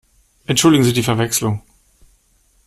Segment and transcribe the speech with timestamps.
[0.47, 1.61] Entschuldigen Sie die Verwechslung!